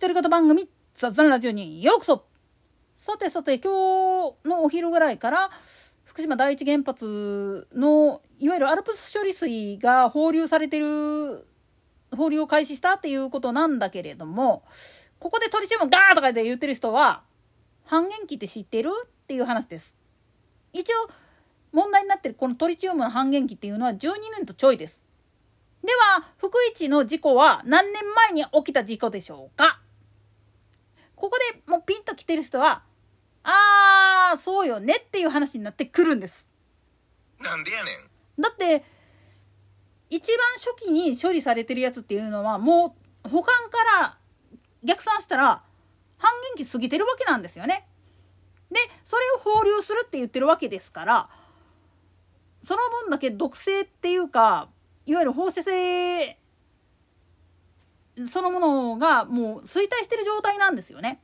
[0.00, 2.24] 独り言番組雑談ラジオにようこそ。
[3.00, 3.70] さてさて今
[4.42, 5.50] 日のお昼ぐらいから
[6.04, 11.46] 福島第一原発のいわゆるアルプス処理水が放流されてる
[12.16, 14.62] 放流を開始したっていうことなんだけれども
[15.18, 17.20] ここでトリチウムガーとかで言ってる人は
[17.84, 19.94] 半減期って知ってるっていう話です。
[20.72, 21.10] 一応
[21.72, 24.98] 問題になってるこのトリチウムの半減期っていうのは12年とちょいです。
[25.82, 29.79] では、福一の事故は何年前に起きた事故でしょうか？
[31.20, 32.82] ここでもうピンと来てる人は、
[33.42, 36.46] あー、そうよねっていう話になってくるんです。
[37.40, 38.40] なんでやねん。
[38.40, 38.82] だって、
[40.08, 42.96] 一番初期に処理されてるやつっていうのはも
[43.26, 44.18] う保管から
[44.82, 45.62] 逆算したら
[46.16, 47.86] 半減期過ぎてるわけなんですよね。
[48.70, 51.28] で、それを放流するって言ってるわけですから、
[52.64, 54.70] その分だけ毒性っていうか、
[55.04, 56.39] いわゆる放射性
[58.28, 61.20] そのものがもう衰退してる状態なんですよね。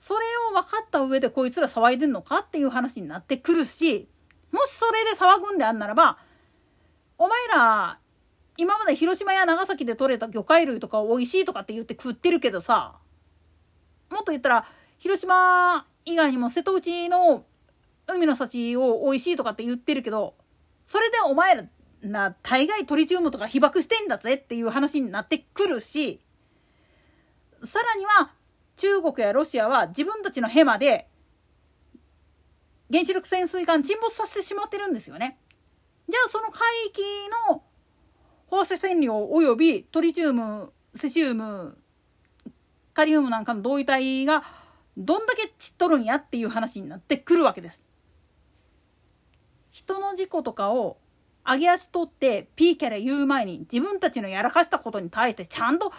[0.00, 4.08] それを分かった上でこいつら騒いでんのかっていう話になってくるし
[4.50, 6.16] もしそれで騒ぐんであんならば
[7.18, 7.98] お前ら
[8.56, 12.98] 今まで広島や長崎で取れた魚介類とか美味しいとかって言って食ってるけどさ
[14.10, 14.66] もっと言ったら
[14.98, 17.44] 広島以外にも瀬戸内の
[18.06, 20.34] 海の幸を美味しいとかって言ってるけど
[20.86, 21.64] それでお前ら
[22.02, 26.20] な大概トリチウムとか被爆してんだぜっていう話になってくるし
[27.64, 28.32] さらには
[28.76, 31.08] 中国やロシアは自分たちのヘマで
[32.90, 35.38] 原子力潜水艦沈没させてしまってるんですよね。
[36.08, 37.02] じゃあその海域
[37.48, 37.62] の
[38.48, 41.78] 放射線量及びトリチウムセシウム
[42.94, 44.42] カリウムなんかの同位体が
[44.96, 47.80] どんだけ散っとるんやっていう話になってくるわけです。
[49.70, 50.98] 人の事故とかを
[51.46, 55.92] 上げ足取ってピーキャラ言う前に自分たちのやらかしたことに対してちゃんと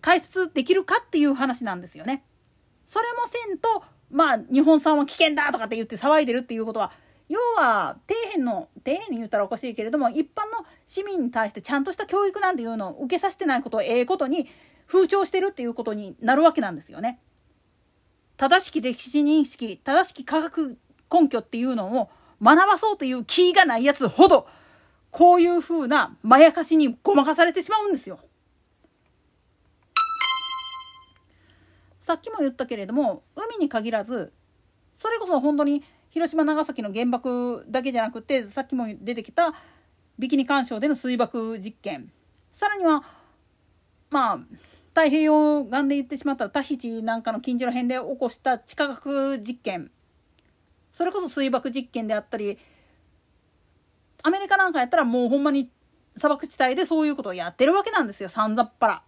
[0.00, 2.24] 解説できるかっていう話なんですよね。
[2.86, 6.92] それもせんとまあ日本産は危険だとかって言って騒いでるっていうことは
[7.28, 14.46] 要は底辺の底辺に言ったらおかしいけれども一般の市民に対してちゃんとした教育なんていうのを受けさせてないことをええことに
[14.86, 17.20] 風潮してるっていうことになるわけなんですよね。
[18.38, 20.78] 正しき歴史認識正しき科学
[21.12, 22.08] 根拠っていうのを
[22.42, 24.46] 学ばそうという気がないやつほど
[25.10, 28.20] こういう風なまやかしにごまかされてしまうんですよ。
[32.02, 34.32] さっきも言ったけれども海に限らず
[34.96, 39.52] それこそ本当に広島長崎の原爆だけじゃなくてさっきも出てきた
[40.18, 42.10] ビキニ干渉での水爆実験
[42.50, 43.04] さらには
[44.10, 44.38] まあ
[44.94, 49.90] 太平洋岸で言ってしまったタヒチなんかの近所の辺で起こした地下学実験
[50.98, 52.58] それこそ水爆実験であったり
[54.24, 55.70] アメリカなんかやったらもうほんまに
[56.16, 59.02] 砂漠地帯でそういうことをやってるわけなんですよさんざっぱら。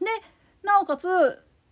[0.00, 0.06] で
[0.62, 1.08] なおかつ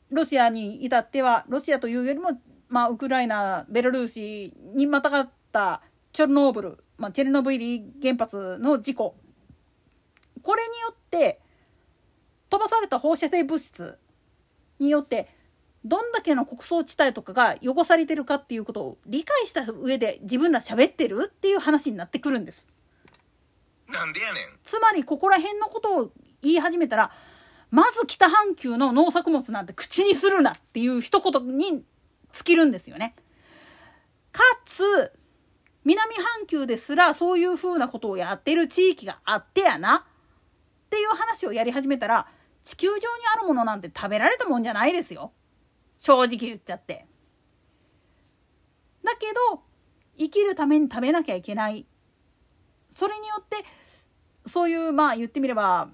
[0.09, 2.31] ロシアに至ってはロシアというよりも、
[2.71, 5.83] まあ、ウクライナベラルーシにまたがった
[6.15, 9.17] チョルノーブル、まあ、チェルノブイリ原発の事故
[10.43, 11.43] これによって
[12.49, 13.99] 飛ばされた放射性物質
[14.79, 15.29] によって
[15.85, 22.69] どんだけの穀倉地帯とかが汚されてるかっていうことを理解した上で自分ら喋ってるっていう話になってくるんです。
[23.89, 24.45] なんでやねん。
[24.63, 27.13] つまりここら辺のことを言い始めたら
[27.71, 31.85] まず北半球の農作物なんて口にするなっていう一言に尽
[32.45, 33.15] きるんですよね。
[34.31, 35.13] かつ
[35.85, 42.29] 南半球ですらそういうふうなことをやってる地域があってやなっていう話をやり始めたら
[42.63, 43.01] 地球上に
[43.35, 45.33] あるものなんて食べられたもんじゃないですよ。
[46.03, 47.07] 正直言っちゃって。
[49.05, 49.63] だけど
[50.19, 51.87] 生きるために食べなきゃいけない
[52.93, 53.57] それによって
[54.49, 55.91] そういうまあ言ってみれば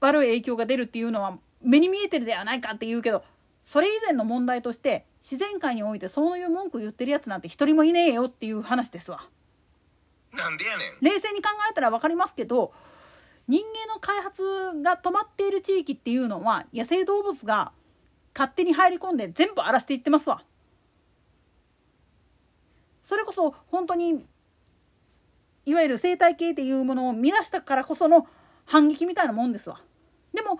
[0.00, 3.22] 悪い影響が出るっていうのは目に見えてるではないかって言うけど
[3.66, 9.20] それ以前の問題として自然界においてそういう文句言ってるやつなんて一人もいねえよっていう話ですわ。
[10.32, 12.72] なんでやねん冷静に考えたら分かりますけど
[13.48, 14.42] 人間の開発
[14.82, 17.72] が止まっている地域っていうのは野生動物が
[18.40, 20.42] 勝手に入り込んで全部荒らしていってますわ。
[23.04, 24.24] それこそ本当に
[25.66, 28.26] いわゆる生態系っていうものを乱したからこその
[28.64, 29.82] 反撃みたいなもんですわ。
[30.32, 30.58] でも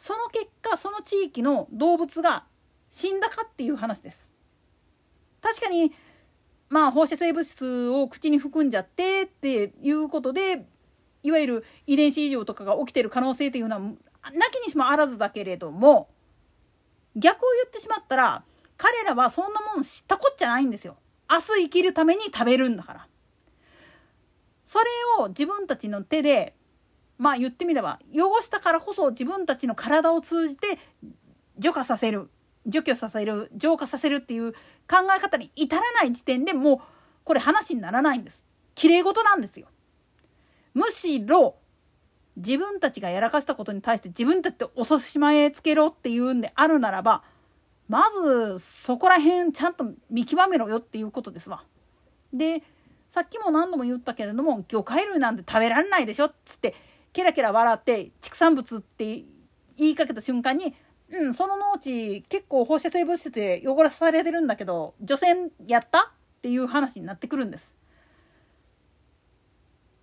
[0.00, 2.44] その結果その地域の動物が
[2.90, 4.28] 死んだかっていう話です。
[5.40, 5.92] 確かに
[6.70, 10.66] まあ放射性物質を口に含んじゃってっていうことで
[11.22, 13.92] いわゆる遺伝子異常とかが起きてる可能性っていうのはな
[14.50, 16.08] きにしもあらずだけれども
[17.16, 18.42] 逆を言ってしまったら
[18.76, 20.96] 彼らはそんなもの知ったこっちゃないんですよ。
[21.30, 23.08] 明日生きるために食べるんだから。
[24.66, 24.84] それ
[25.20, 26.54] を自分たちの手で
[27.18, 30.78] まあ言ってみれば汚したからこそ自分たちの体を通じて
[31.58, 32.30] 除化させる
[32.66, 34.58] 除去させる浄化させるっていう考
[35.16, 36.78] え方に至らない時点でもう
[37.24, 38.44] これ話にならないんです。
[38.74, 39.66] きれい事なんですよ。
[40.74, 41.56] むしろ
[42.44, 47.22] 自分たちがやらかしたことに対して自分たちでおしまえつけろっていうんであるならば
[47.88, 51.62] まずそこら辺ちゃんと見極めろよっていうことですわ。
[52.32, 52.62] で
[53.10, 56.74] さっきも何度も言ったけれども魚介類なんて食べられないでしょっつって
[57.12, 59.22] ケラケラ笑って畜産物って
[59.76, 60.74] 言いかけた瞬間に
[61.10, 67.74] うんその農地結構放射性物質で汚らされてるんだけど除染やったっていう話になってくるんです。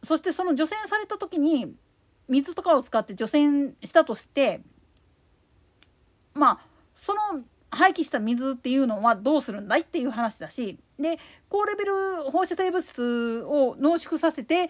[0.03, 1.73] そしてその除染された時に
[2.29, 4.61] 水とかを使って除染したとして
[6.33, 6.59] まあ
[6.95, 7.19] その
[7.71, 14.69] 廃棄した水っていうのはどうするんだいっていう話だしで高レベル放射性物質を濃縮させて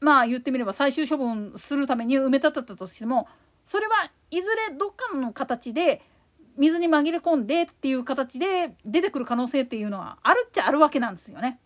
[0.00, 3.28] まあ言ってみれば最終処分するために埋め立てたとしても
[3.64, 6.02] それはいずれどっかの形で
[6.56, 11.58] 水に紛れ込んでっていう形で出てくる可能性っていうのはあるっちゃあるわけなんですよね。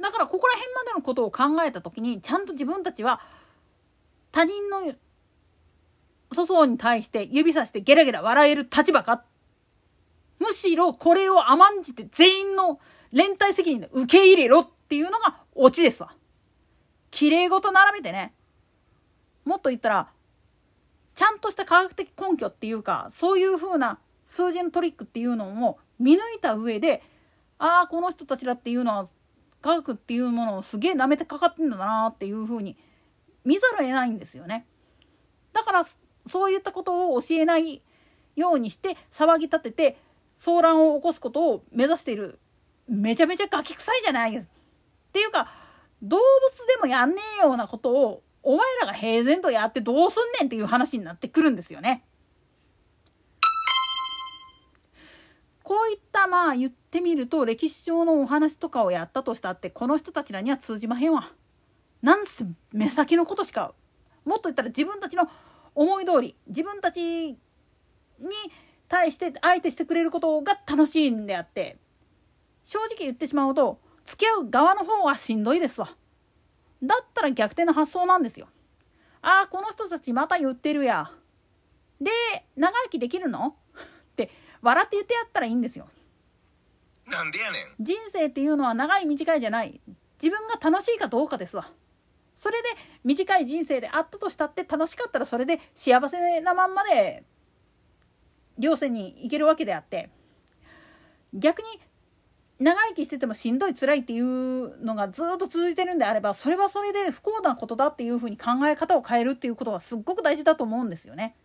[0.00, 3.20] だからここら辺までのことを考えた時にちゃんと自分たちは
[4.32, 4.92] 他人の
[6.30, 9.24] 粗相に対して指さしてゲラゲラ笑える立場か？
[10.38, 12.80] むしろこれを甘んじて全員の
[13.12, 16.14] 連帯責任で受け入れろっていうのがオチですわ。
[17.10, 18.32] 綺麗事並べてね。
[19.44, 20.08] もっと言ったら、
[21.14, 27.02] ちゃんとした科学的根拠っていうか、そういう風な数字のトリックっていうのを見抜いた上で、
[27.58, 29.08] ああ、この人たちだっていうのは
[29.60, 32.78] 科学っていうものをすげえ舐めてかかってんだなっていう風に
[33.44, 34.66] 見ざるを得ないんですよね。
[35.52, 35.86] だから
[36.26, 37.82] そういったことを教えない
[38.36, 39.98] ようにして騒ぎ立てて
[40.38, 42.38] 騒乱を起こすことを目指している
[42.88, 44.44] めちゃめちゃガキ臭いじゃないっ
[45.12, 45.48] ていうか
[46.02, 52.04] 動物でもやんねえようなことをお前らが平然とやってどうすんねんっていう話になってくるんですよね。
[55.62, 61.30] こういったまあ言ってみると歴史上のお話とかをやったとしたってこの人たちらには通じまへんわ。
[62.02, 63.74] なんせ目先のことしか
[64.24, 65.28] もっと言ったら自分たちの
[65.74, 67.36] 思い通り自分たちに
[68.88, 71.78] 対して相手してくれることが楽しいんであって
[72.64, 75.88] 正直言ってしまうと付き合う側の方はしんどいですわ。
[76.82, 78.48] だったら逆転の発想なんですよ。
[79.22, 81.10] ああこの人たちまた言ってるや。
[82.00, 82.10] で
[82.56, 83.56] 長生きできるの？
[83.76, 85.86] って笑って言ってやったらいいんですよ。
[87.06, 87.66] なんでやねん。
[87.78, 89.80] 人生っていうのは長い短いじゃない
[90.20, 91.70] 自分が楽しいかどうかですわ。
[92.42, 92.70] それで
[93.04, 97.22] 短い人生であったとしたって楽しかったらそれで幸せなまんまで
[98.58, 100.10] 両線に行けるわけであって
[101.32, 101.68] 逆に
[102.58, 111.36] 長生きしててもしんどい辛いっていうのがずっと続いてるんであればそれはそれで不幸なことだっていうふうに考え方を変えるっていうことがすっごく大事だと思うんですよね。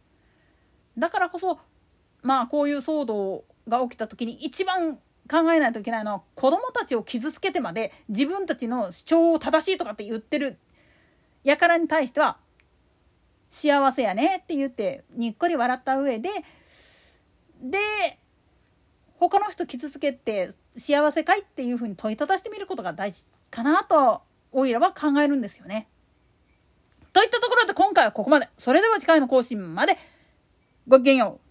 [0.97, 1.59] だからこそ
[2.23, 4.95] まあこういう騒動が起きた時に一番
[5.29, 10.57] 考えないといけないのは子供たちを傷つけてまで自分たちの主張を正しいとかって言ってる
[11.43, 12.37] 輩に対しては
[13.49, 16.29] 幸せやねって言ってにっこり笑った上で
[17.61, 18.19] で
[19.19, 25.87] 他の人傷つけて幸せかいっていうふうに問いただしてみることが大事かなとおいらは考えるんですよね。
[27.13, 28.47] といったところで今回はここまで。
[28.59, 29.97] それでは次回の更新まで
[30.87, 31.46] ごきげんよう。